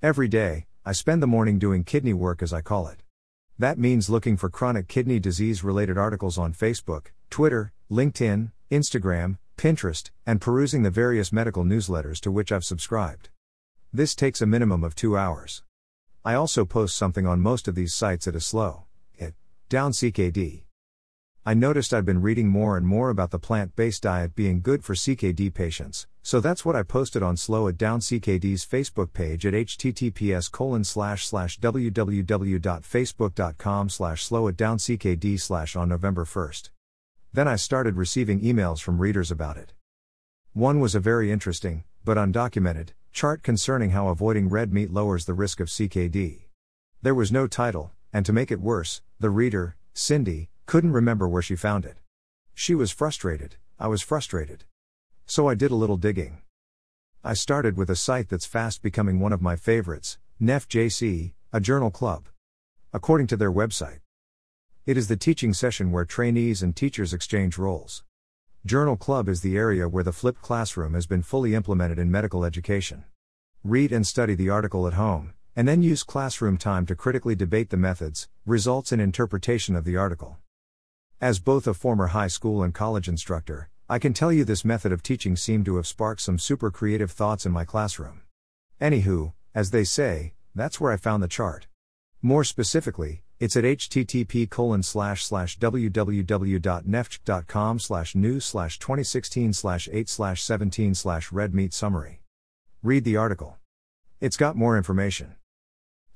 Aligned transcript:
Every 0.00 0.28
day, 0.28 0.66
I 0.86 0.92
spend 0.92 1.20
the 1.20 1.26
morning 1.26 1.58
doing 1.58 1.82
kidney 1.82 2.12
work 2.12 2.40
as 2.40 2.52
I 2.52 2.60
call 2.60 2.86
it. 2.86 3.02
That 3.58 3.80
means 3.80 4.08
looking 4.08 4.36
for 4.36 4.48
chronic 4.48 4.86
kidney 4.86 5.18
disease 5.18 5.64
related 5.64 5.98
articles 5.98 6.38
on 6.38 6.52
Facebook, 6.54 7.06
Twitter, 7.30 7.72
LinkedIn, 7.90 8.52
Instagram, 8.70 9.38
Pinterest, 9.56 10.10
and 10.24 10.40
perusing 10.40 10.84
the 10.84 10.90
various 10.92 11.32
medical 11.32 11.64
newsletters 11.64 12.20
to 12.20 12.30
which 12.30 12.52
I've 12.52 12.64
subscribed. 12.64 13.30
This 13.92 14.14
takes 14.14 14.40
a 14.40 14.46
minimum 14.46 14.84
of 14.84 14.94
two 14.94 15.16
hours. 15.18 15.64
I 16.24 16.34
also 16.34 16.64
post 16.64 16.96
something 16.96 17.26
on 17.26 17.40
most 17.40 17.66
of 17.66 17.74
these 17.74 17.92
sites 17.92 18.28
at 18.28 18.36
a 18.36 18.40
slow, 18.40 18.84
it, 19.16 19.34
down 19.68 19.90
CKD. 19.90 20.62
I 21.48 21.54
noticed 21.54 21.94
I'd 21.94 22.04
been 22.04 22.20
reading 22.20 22.48
more 22.48 22.76
and 22.76 22.86
more 22.86 23.08
about 23.08 23.30
the 23.30 23.38
plant 23.38 23.74
based 23.74 24.02
diet 24.02 24.34
being 24.34 24.60
good 24.60 24.84
for 24.84 24.92
CKD 24.92 25.54
patients, 25.54 26.06
so 26.22 26.40
that's 26.40 26.62
what 26.62 26.76
I 26.76 26.82
posted 26.82 27.22
on 27.22 27.38
Slow 27.38 27.68
It 27.68 27.78
Down 27.78 28.00
CKD's 28.00 28.66
Facebook 28.66 29.14
page 29.14 29.46
at 29.46 29.54
https 29.54 30.52
colon 30.52 30.84
slash 30.84 31.26
slash 31.26 31.58
www.facebook.com 31.58 33.88
slash 33.88 34.24
slow 34.24 34.48
it 34.48 34.58
down 34.58 34.76
CKD 34.76 35.40
slash 35.40 35.74
on 35.74 35.88
November 35.88 36.26
1st. 36.26 36.68
Then 37.32 37.48
I 37.48 37.56
started 37.56 37.96
receiving 37.96 38.42
emails 38.42 38.82
from 38.82 38.98
readers 38.98 39.30
about 39.30 39.56
it. 39.56 39.72
One 40.52 40.80
was 40.80 40.94
a 40.94 41.00
very 41.00 41.32
interesting, 41.32 41.84
but 42.04 42.18
undocumented, 42.18 42.90
chart 43.10 43.42
concerning 43.42 43.92
how 43.92 44.08
avoiding 44.08 44.50
red 44.50 44.70
meat 44.70 44.92
lowers 44.92 45.24
the 45.24 45.32
risk 45.32 45.60
of 45.60 45.68
CKD. 45.68 46.42
There 47.00 47.14
was 47.14 47.32
no 47.32 47.46
title, 47.46 47.92
and 48.12 48.26
to 48.26 48.34
make 48.34 48.50
it 48.50 48.60
worse, 48.60 49.00
the 49.18 49.30
reader, 49.30 49.76
Cindy, 49.94 50.50
couldn't 50.68 50.92
remember 50.92 51.26
where 51.26 51.40
she 51.40 51.56
found 51.56 51.86
it. 51.86 51.96
She 52.52 52.74
was 52.74 52.90
frustrated, 52.90 53.56
I 53.80 53.86
was 53.86 54.02
frustrated. 54.02 54.64
So 55.24 55.48
I 55.48 55.54
did 55.54 55.70
a 55.70 55.74
little 55.74 55.96
digging. 55.96 56.42
I 57.24 57.32
started 57.32 57.78
with 57.78 57.88
a 57.88 57.96
site 57.96 58.28
that's 58.28 58.44
fast 58.44 58.82
becoming 58.82 59.18
one 59.18 59.32
of 59.32 59.40
my 59.40 59.56
favorites, 59.56 60.18
NephJC, 60.38 61.32
a 61.54 61.60
journal 61.60 61.90
club. 61.90 62.26
According 62.92 63.28
to 63.28 63.36
their 63.38 63.50
website, 63.50 64.00
it 64.84 64.98
is 64.98 65.08
the 65.08 65.16
teaching 65.16 65.54
session 65.54 65.90
where 65.90 66.04
trainees 66.04 66.62
and 66.62 66.76
teachers 66.76 67.14
exchange 67.14 67.56
roles. 67.56 68.04
Journal 68.66 68.98
Club 68.98 69.26
is 69.26 69.40
the 69.40 69.56
area 69.56 69.88
where 69.88 70.04
the 70.04 70.12
flipped 70.12 70.42
classroom 70.42 70.92
has 70.92 71.06
been 71.06 71.22
fully 71.22 71.54
implemented 71.54 71.98
in 71.98 72.10
medical 72.10 72.44
education. 72.44 73.04
Read 73.64 73.90
and 73.90 74.06
study 74.06 74.34
the 74.34 74.50
article 74.50 74.86
at 74.86 74.92
home, 74.92 75.32
and 75.56 75.66
then 75.66 75.80
use 75.80 76.02
classroom 76.02 76.58
time 76.58 76.84
to 76.84 76.94
critically 76.94 77.34
debate 77.34 77.70
the 77.70 77.78
methods, 77.78 78.28
results, 78.44 78.92
and 78.92 79.00
interpretation 79.00 79.74
of 79.74 79.86
the 79.86 79.96
article. 79.96 80.36
As 81.20 81.40
both 81.40 81.66
a 81.66 81.74
former 81.74 82.06
high 82.08 82.28
school 82.28 82.62
and 82.62 82.72
college 82.72 83.08
instructor, 83.08 83.70
I 83.88 83.98
can 83.98 84.12
tell 84.14 84.32
you 84.32 84.44
this 84.44 84.64
method 84.64 84.92
of 84.92 85.02
teaching 85.02 85.34
seemed 85.34 85.64
to 85.64 85.74
have 85.74 85.86
sparked 85.88 86.20
some 86.20 86.38
super 86.38 86.70
creative 86.70 87.10
thoughts 87.10 87.44
in 87.44 87.50
my 87.50 87.64
classroom. 87.64 88.20
Anywho, 88.80 89.32
as 89.52 89.72
they 89.72 89.82
say, 89.82 90.34
that's 90.54 90.80
where 90.80 90.92
I 90.92 90.96
found 90.96 91.20
the 91.20 91.26
chart. 91.26 91.66
More 92.22 92.44
specifically, 92.44 93.24
it's 93.40 93.56
at 93.56 93.64
http 93.64 94.48
colon 94.48 94.84
slash 94.84 95.24
slash 95.24 95.58
www.nefj.com 95.58 96.58
slash 97.80 98.14
news 98.14 98.44
slash 98.44 98.78
2016 98.78 99.52
slash 99.54 99.88
8 99.90 100.08
slash 100.08 100.40
17 100.40 100.94
slash 100.94 101.32
red 101.32 101.52
meat 101.52 101.74
summary. 101.74 102.22
Read 102.80 103.02
the 103.02 103.16
article. 103.16 103.56
It's 104.20 104.36
got 104.36 104.54
more 104.54 104.76
information. 104.76 105.34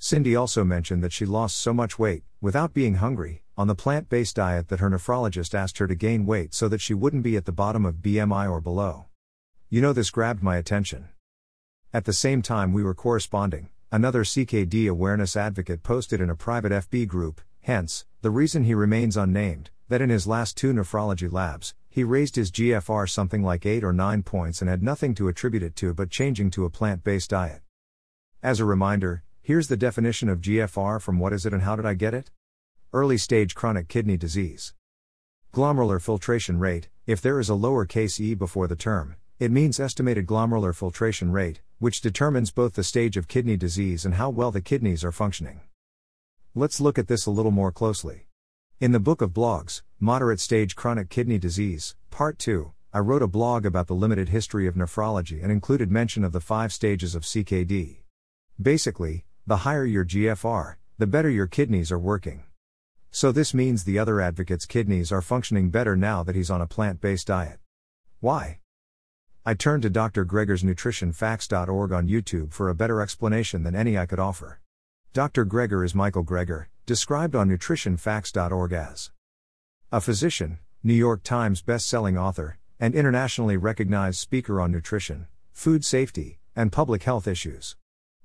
Cindy 0.05 0.35
also 0.35 0.65
mentioned 0.65 1.01
that 1.05 1.13
she 1.13 1.25
lost 1.25 1.57
so 1.57 1.73
much 1.73 1.97
weight, 1.97 2.25
without 2.41 2.75
being 2.75 2.97
hungry, 2.97 3.45
on 3.57 3.69
the 3.69 3.77
plant 3.77 4.09
based 4.09 4.35
diet 4.35 4.67
that 4.67 4.81
her 4.81 4.91
nephrologist 4.91 5.55
asked 5.55 5.79
her 5.79 5.87
to 5.87 5.95
gain 5.95 6.27
weight 6.27 6.53
so 6.55 6.67
that 6.67 6.81
she 6.81 6.93
wouldn't 6.93 7.23
be 7.23 7.37
at 7.37 7.45
the 7.45 7.53
bottom 7.53 7.87
of 7.87 8.03
BMI 8.03 8.51
or 8.51 8.61
below. 8.61 9.05
You 9.71 9.81
know, 9.81 9.93
this 9.93 10.11
grabbed 10.11 10.43
my 10.43 10.57
attention. 10.57 11.11
At 11.95 12.05
the 12.05 12.13
same 12.13 12.43
time, 12.43 12.73
we 12.73 12.83
were 12.83 12.97
corresponding. 12.97 13.69
Another 13.93 14.25
CKD 14.25 14.91
awareness 14.91 15.37
advocate 15.37 15.85
posted 15.85 16.21
in 16.21 16.31
a 16.31 16.35
private 16.35 16.73
FB 16.73 17.07
group, 17.07 17.41
hence, 17.61 18.05
the 18.23 18.31
reason 18.31 18.65
he 18.65 18.75
remains 18.75 19.17
unnamed, 19.17 19.71
that 19.89 20.03
in 20.03 20.11
his 20.11 20.27
last 20.27 20.57
two 20.57 20.73
nephrology 20.73 21.31
labs, 21.31 21.75
he 21.89 22.03
raised 22.03 22.35
his 22.35 22.51
GFR 22.51 23.09
something 23.09 23.45
like 23.45 23.65
8 23.65 23.85
or 23.85 23.93
9 23.93 24.25
points 24.25 24.61
and 24.63 24.69
had 24.69 24.83
nothing 24.83 25.15
to 25.15 25.29
attribute 25.29 25.63
it 25.63 25.77
to 25.77 25.95
but 25.95 26.11
changing 26.11 26.51
to 26.51 26.65
a 26.65 26.71
plant 26.71 27.05
based 27.05 27.31
diet. 27.31 27.61
As 28.43 28.59
a 28.59 28.65
reminder, 28.65 29.23
Here's 29.45 29.67
the 29.67 29.77
definition 29.77 30.29
of 30.29 30.41
GFR 30.41 31.03
from 31.03 31.19
What 31.19 31.33
Is 31.33 31.45
It 31.45 31.53
and 31.53 31.65
How 31.65 31.75
Did 31.75 31.85
I 31.85 31.95
Get 31.95 32.15
It? 32.15 32.31
Early 32.93 33.19
stage 33.19 33.57
chronic 33.57 33.89
kidney 33.89 34.17
disease. 34.17 34.73
Glomerular 35.53 36.01
filtration 36.01 36.61
rate, 36.61 36.89
if 37.09 37.21
there 37.21 37.41
is 37.41 37.51
a 37.51 37.55
lowercase 37.55 38.21
e 38.21 38.35
before 38.35 38.69
the 38.69 38.77
term, 38.77 39.17
it 39.41 39.51
means 39.51 39.81
estimated 39.81 40.29
glomerular 40.29 40.73
filtration 40.73 41.33
rate, 41.33 41.61
which 41.81 42.01
determines 42.01 42.53
both 42.53 42.75
the 42.75 42.85
stage 42.85 43.17
of 43.17 43.27
kidney 43.27 43.57
disease 43.57 44.05
and 44.05 44.15
how 44.15 44.31
well 44.31 44.53
the 44.53 44.61
kidneys 44.61 45.03
are 45.03 45.11
functioning. 45.11 45.63
Let's 46.55 46.81
look 46.81 46.97
at 46.97 47.09
this 47.09 47.27
a 47.27 47.33
little 47.33 47.51
more 47.51 47.73
closely. 47.73 48.29
In 48.79 48.93
the 48.93 49.01
book 49.01 49.21
of 49.21 49.31
blogs, 49.31 49.83
Moderate 49.99 50.39
Stage 50.39 50.77
Chronic 50.77 51.11
Kidney 51.11 51.39
Disease, 51.39 51.97
Part 52.13 52.39
2, 52.39 52.73
I 52.93 53.01
wrote 53.01 53.23
a 53.23 53.27
blog 53.27 53.67
about 53.67 53.89
the 53.89 53.97
limited 53.97 54.29
history 54.29 54.69
of 54.69 54.77
nephrology 54.77 55.43
and 55.43 55.51
included 55.51 55.91
mention 55.91 56.23
of 56.23 56.31
the 56.31 56.41
five 56.41 56.73
stages 56.73 57.17
of 57.17 57.25
CKD. 57.25 58.03
Basically, 58.61 59.25
the 59.45 59.59
higher 59.59 59.85
your 59.85 60.05
GFR, 60.05 60.77
the 60.99 61.07
better 61.07 61.29
your 61.29 61.49
kidneys 61.49 61.91
are 61.91 61.99
working. 61.99 62.45
So 63.11 63.33
this 63.33 63.53
means 63.53 63.83
the 63.83 63.99
other 63.99 64.21
advocate's 64.21 64.67
kidneys 64.67 65.11
are 65.11 65.21
functioning 65.21 65.69
better 65.69 65.97
now 65.97 66.23
that 66.23 66.37
he's 66.37 66.51
on 66.51 66.61
a 66.61 66.67
plant 66.67 67.01
based 67.01 67.27
diet. 67.27 67.59
Why? 68.21 68.61
I 69.45 69.55
turned 69.55 69.83
to 69.83 69.91
Dr. 69.91 70.25
Greger's 70.25 70.63
nutritionfacts.org 70.63 71.93
on 71.93 72.07
YouTube 72.07 72.53
for 72.53 72.69
a 72.69 72.75
better 72.75 73.03
explanation 73.03 73.65
than 73.65 73.75
any 73.75 73.99
I 73.99 74.07
could 74.07 74.21
offer. 74.21 74.61
Dr. 75.13 75.45
Greger 75.45 75.85
is 75.85 75.93
Michael 75.93 76.25
Greger, 76.25 76.67
described 76.87 77.35
on 77.35 77.49
nutritionfacts.org 77.49 78.73
as 78.73 79.11
a 79.91 80.01
physician, 80.01 80.59
New 80.85 80.95
York 80.95 81.25
Times 81.25 81.63
best-selling 81.63 82.17
author, 82.17 82.59
and 82.79 82.95
internationally 82.95 83.57
recognized 83.57 84.21
speaker 84.21 84.61
on 84.61 84.71
nutrition, 84.71 85.27
food 85.53 85.85
safety, 85.85 86.39
and 86.55 86.71
public 86.71 87.03
health 87.03 87.27
issues. 87.27 87.77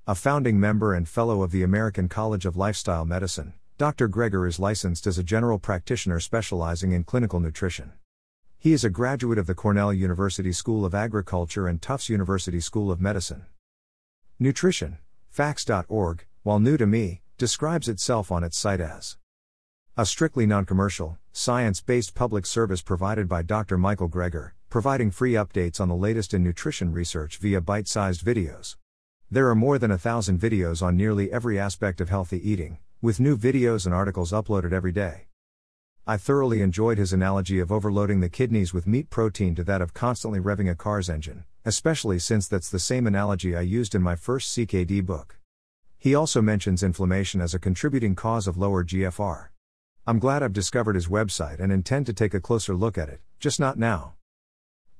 A 0.08 0.14
founding 0.14 0.58
member 0.58 0.94
and 0.94 1.06
fellow 1.06 1.42
of 1.42 1.50
the 1.50 1.62
American 1.62 2.08
College 2.08 2.46
of 2.46 2.56
Lifestyle 2.56 3.04
Medicine, 3.04 3.52
Dr. 3.76 4.08
Greger 4.08 4.48
is 4.48 4.58
licensed 4.58 5.06
as 5.06 5.18
a 5.18 5.22
general 5.22 5.58
practitioner 5.58 6.18
specializing 6.18 6.92
in 6.92 7.04
clinical 7.04 7.40
nutrition. 7.40 7.92
He 8.58 8.72
is 8.72 8.84
a 8.84 8.88
graduate 8.88 9.36
of 9.36 9.46
the 9.46 9.54
Cornell 9.54 9.92
University 9.92 10.50
School 10.50 10.86
of 10.86 10.94
Agriculture 10.94 11.68
and 11.68 11.82
Tufts 11.82 12.08
University 12.08 12.58
School 12.58 12.90
of 12.90 13.02
Medicine. 13.02 13.44
Nutrition, 14.38 14.96
facts.org, 15.28 16.24
while 16.42 16.58
new 16.58 16.78
to 16.78 16.86
me, 16.86 17.20
describes 17.36 17.86
itself 17.86 18.32
on 18.32 18.42
its 18.42 18.56
site 18.56 18.80
as 18.80 19.18
a 19.94 20.06
strictly 20.06 20.46
non 20.46 20.64
commercial, 20.64 21.18
science 21.32 21.82
based 21.82 22.14
public 22.14 22.46
service 22.46 22.80
provided 22.80 23.28
by 23.28 23.42
Dr. 23.42 23.76
Michael 23.76 24.08
Greger, 24.08 24.52
providing 24.70 25.10
free 25.10 25.34
updates 25.34 25.82
on 25.82 25.88
the 25.88 25.94
latest 25.94 26.32
in 26.32 26.42
nutrition 26.42 26.92
research 26.92 27.36
via 27.36 27.60
bite 27.60 27.86
sized 27.86 28.24
videos. 28.24 28.76
There 29.30 29.50
are 29.50 29.54
more 29.54 29.78
than 29.78 29.90
a 29.90 29.98
thousand 29.98 30.40
videos 30.40 30.82
on 30.82 30.96
nearly 30.96 31.30
every 31.30 31.58
aspect 31.58 32.00
of 32.00 32.08
healthy 32.08 32.40
eating, 32.50 32.78
with 33.02 33.20
new 33.20 33.36
videos 33.36 33.84
and 33.84 33.94
articles 33.94 34.32
uploaded 34.32 34.72
every 34.72 34.90
day. 34.90 35.26
I 36.06 36.16
thoroughly 36.16 36.62
enjoyed 36.62 36.96
his 36.96 37.12
analogy 37.12 37.58
of 37.58 37.70
overloading 37.70 38.20
the 38.20 38.30
kidneys 38.30 38.72
with 38.72 38.86
meat 38.86 39.10
protein 39.10 39.54
to 39.56 39.64
that 39.64 39.82
of 39.82 39.92
constantly 39.92 40.40
revving 40.40 40.70
a 40.70 40.74
car's 40.74 41.10
engine, 41.10 41.44
especially 41.66 42.18
since 42.18 42.48
that's 42.48 42.70
the 42.70 42.78
same 42.78 43.06
analogy 43.06 43.54
I 43.54 43.60
used 43.60 43.94
in 43.94 44.00
my 44.00 44.16
first 44.16 44.56
CKD 44.56 45.04
book. 45.04 45.38
He 45.98 46.14
also 46.14 46.40
mentions 46.40 46.82
inflammation 46.82 47.42
as 47.42 47.52
a 47.52 47.58
contributing 47.58 48.14
cause 48.14 48.46
of 48.46 48.56
lower 48.56 48.82
GFR. 48.82 49.48
I'm 50.06 50.18
glad 50.18 50.42
I've 50.42 50.54
discovered 50.54 50.94
his 50.94 51.08
website 51.08 51.60
and 51.60 51.70
intend 51.70 52.06
to 52.06 52.14
take 52.14 52.32
a 52.32 52.40
closer 52.40 52.74
look 52.74 52.96
at 52.96 53.10
it, 53.10 53.20
just 53.40 53.60
not 53.60 53.78
now. 53.78 54.14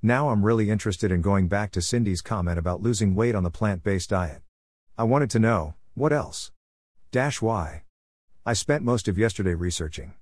Now 0.03 0.29
I'm 0.29 0.45
really 0.45 0.71
interested 0.71 1.11
in 1.11 1.23
going 1.23 1.49
back 1.49 1.73
to 1.73 1.83
Cindy's 1.83 2.23
comment 2.23 2.57
about 2.57 2.81
losing 2.81 3.17
weight 3.17 3.35
on 3.35 3.43
the 3.43 3.51
plant 3.51 3.83
based 3.83 4.11
diet. 4.11 4.43
I 4.97 5.03
wanted 5.03 5.29
to 5.31 5.41
know, 5.41 5.75
what 5.95 6.13
else? 6.13 6.53
Dash 7.11 7.43
why? 7.43 7.83
I 8.47 8.53
spent 8.53 8.85
most 8.85 9.09
of 9.09 9.19
yesterday 9.19 9.55
researching. 9.55 10.15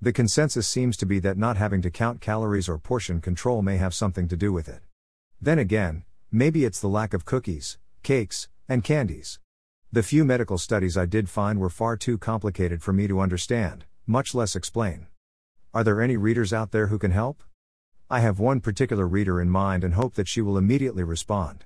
The 0.00 0.14
consensus 0.14 0.66
seems 0.66 0.96
to 0.96 1.04
be 1.04 1.18
that 1.18 1.36
not 1.36 1.58
having 1.58 1.82
to 1.82 1.90
count 1.90 2.22
calories 2.22 2.66
or 2.66 2.78
portion 2.78 3.20
control 3.20 3.60
may 3.60 3.76
have 3.76 3.92
something 3.92 4.26
to 4.26 4.38
do 4.38 4.54
with 4.54 4.70
it. 4.70 4.80
Then 5.38 5.58
again, 5.58 6.04
maybe 6.32 6.64
it's 6.64 6.80
the 6.80 6.88
lack 6.88 7.12
of 7.12 7.26
cookies, 7.26 7.76
cakes, 8.02 8.48
and 8.70 8.82
candies. 8.82 9.38
The 9.92 10.02
few 10.02 10.24
medical 10.24 10.56
studies 10.56 10.96
I 10.96 11.04
did 11.04 11.28
find 11.28 11.60
were 11.60 11.68
far 11.68 11.98
too 11.98 12.16
complicated 12.16 12.82
for 12.82 12.94
me 12.94 13.06
to 13.06 13.20
understand, 13.20 13.84
much 14.06 14.34
less 14.34 14.56
explain. 14.56 15.08
Are 15.74 15.84
there 15.84 16.00
any 16.00 16.16
readers 16.16 16.54
out 16.54 16.70
there 16.70 16.86
who 16.86 16.98
can 16.98 17.10
help? 17.10 17.42
I 18.12 18.18
have 18.18 18.40
one 18.40 18.58
particular 18.58 19.06
reader 19.06 19.40
in 19.40 19.50
mind 19.50 19.84
and 19.84 19.94
hope 19.94 20.14
that 20.14 20.26
she 20.26 20.40
will 20.40 20.58
immediately 20.58 21.04
respond. 21.04 21.64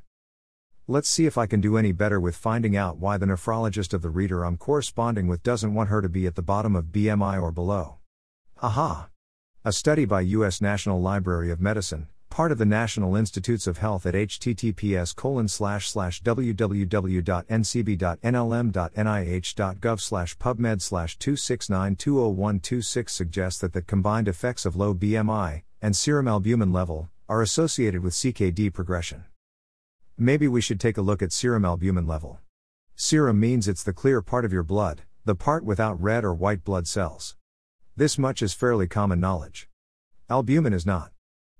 Let's 0.86 1.08
see 1.08 1.24
if 1.24 1.38
I 1.38 1.46
can 1.46 1.62
do 1.62 1.78
any 1.78 1.90
better 1.90 2.20
with 2.20 2.36
finding 2.36 2.76
out 2.76 2.98
why 2.98 3.16
the 3.16 3.24
nephrologist 3.24 3.94
of 3.94 4.02
the 4.02 4.10
reader 4.10 4.44
I'm 4.44 4.58
corresponding 4.58 5.26
with 5.26 5.42
doesn't 5.42 5.72
want 5.72 5.88
her 5.88 6.02
to 6.02 6.08
be 6.10 6.26
at 6.26 6.34
the 6.34 6.42
bottom 6.42 6.76
of 6.76 6.92
BMI 6.92 7.40
or 7.40 7.50
below. 7.50 7.96
Aha! 8.60 9.08
A 9.64 9.72
study 9.72 10.04
by 10.04 10.20
U.S. 10.20 10.60
National 10.60 11.00
Library 11.00 11.50
of 11.50 11.62
Medicine, 11.62 12.08
part 12.28 12.52
of 12.52 12.58
the 12.58 12.66
National 12.66 13.16
Institutes 13.16 13.66
of 13.66 13.78
Health 13.78 14.04
at 14.04 14.12
https 14.12 15.14
slash 19.98 20.36
pubmed 20.36 20.82
slash 20.82 21.16
269201226 21.16 23.08
suggests 23.08 23.60
that 23.62 23.72
the 23.72 23.80
combined 23.80 24.28
effects 24.28 24.66
of 24.66 24.76
low 24.76 24.92
BMI 24.92 25.62
and 25.84 25.94
serum 25.94 26.26
albumin 26.26 26.72
level 26.72 27.10
are 27.28 27.42
associated 27.42 28.02
with 28.02 28.14
CKD 28.14 28.72
progression. 28.72 29.24
Maybe 30.16 30.48
we 30.48 30.62
should 30.62 30.80
take 30.80 30.96
a 30.96 31.02
look 31.02 31.20
at 31.20 31.30
serum 31.30 31.62
albumin 31.62 32.06
level. 32.06 32.38
Serum 32.96 33.38
means 33.38 33.68
it's 33.68 33.82
the 33.82 33.92
clear 33.92 34.22
part 34.22 34.46
of 34.46 34.52
your 34.52 34.62
blood, 34.62 35.02
the 35.26 35.34
part 35.34 35.62
without 35.62 36.00
red 36.00 36.24
or 36.24 36.32
white 36.32 36.64
blood 36.64 36.88
cells. 36.88 37.36
This 37.94 38.16
much 38.16 38.40
is 38.40 38.54
fairly 38.54 38.88
common 38.88 39.20
knowledge. 39.20 39.68
Albumin 40.30 40.72
is 40.72 40.86
not. 40.86 41.12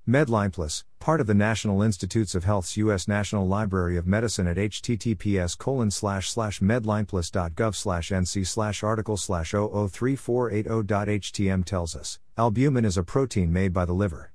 Medline 0.07 0.53
Plus, 0.53 0.85
part 1.01 1.23
of 1.23 1.27
the 1.27 1.33
National 1.33 1.81
Institutes 1.81 2.35
of 2.35 2.45
Health's 2.45 2.77
U.S. 2.77 3.09
National 3.09 3.49
Library 3.49 3.97
of 3.97 4.07
Medicine 4.07 4.47
at 4.47 4.59
https 4.59 5.57
colon 5.57 5.91
slash 5.91 6.29
slash 6.29 6.61
medlineplus.gov 6.61 7.75
slash 7.75 8.13
ency 8.13 8.45
slash 8.45 8.83
article 8.83 9.17
slash 9.17 9.53
003480.htm 9.53 11.65
tells 11.65 11.97
us, 11.97 12.19
albumin 12.37 12.85
is 12.85 12.99
a 12.99 13.03
protein 13.03 13.51
made 13.51 13.73
by 13.73 13.87
the 13.87 13.95
liver. 13.95 14.31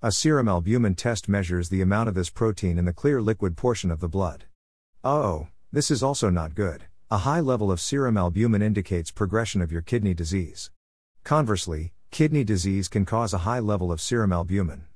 A 0.00 0.10
serum 0.10 0.48
albumin 0.48 0.94
test 0.94 1.28
measures 1.28 1.68
the 1.68 1.82
amount 1.82 2.08
of 2.08 2.14
this 2.14 2.30
protein 2.30 2.78
in 2.78 2.86
the 2.86 2.94
clear 2.94 3.20
liquid 3.20 3.54
portion 3.54 3.90
of 3.90 4.00
the 4.00 4.08
blood. 4.08 4.46
Oh, 5.04 5.48
this 5.70 5.90
is 5.90 6.02
also 6.02 6.30
not 6.30 6.54
good. 6.54 6.84
A 7.10 7.18
high 7.18 7.40
level 7.40 7.70
of 7.70 7.82
serum 7.82 8.16
albumin 8.16 8.62
indicates 8.62 9.10
progression 9.10 9.60
of 9.60 9.70
your 9.70 9.82
kidney 9.82 10.14
disease. 10.14 10.70
Conversely, 11.22 11.92
kidney 12.10 12.44
disease 12.44 12.88
can 12.88 13.04
cause 13.04 13.34
a 13.34 13.44
high 13.44 13.60
level 13.60 13.92
of 13.92 14.00
serum 14.00 14.32
albumin. 14.32 14.86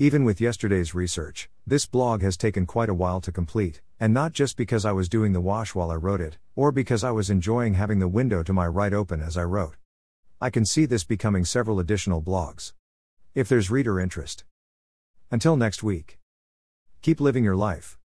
Even 0.00 0.22
with 0.22 0.40
yesterday's 0.40 0.94
research, 0.94 1.50
this 1.66 1.84
blog 1.84 2.22
has 2.22 2.36
taken 2.36 2.66
quite 2.66 2.88
a 2.88 2.94
while 2.94 3.20
to 3.20 3.32
complete, 3.32 3.80
and 3.98 4.14
not 4.14 4.32
just 4.32 4.56
because 4.56 4.84
I 4.84 4.92
was 4.92 5.08
doing 5.08 5.32
the 5.32 5.40
wash 5.40 5.74
while 5.74 5.90
I 5.90 5.96
wrote 5.96 6.20
it, 6.20 6.38
or 6.54 6.70
because 6.70 7.02
I 7.02 7.10
was 7.10 7.30
enjoying 7.30 7.74
having 7.74 7.98
the 7.98 8.06
window 8.06 8.44
to 8.44 8.52
my 8.52 8.68
right 8.68 8.92
open 8.92 9.20
as 9.20 9.36
I 9.36 9.42
wrote. 9.42 9.74
I 10.40 10.50
can 10.50 10.64
see 10.64 10.86
this 10.86 11.02
becoming 11.02 11.44
several 11.44 11.80
additional 11.80 12.22
blogs. 12.22 12.74
If 13.34 13.48
there's 13.48 13.72
reader 13.72 13.98
interest. 13.98 14.44
Until 15.32 15.56
next 15.56 15.82
week. 15.82 16.20
Keep 17.02 17.20
living 17.20 17.42
your 17.42 17.56
life. 17.56 17.96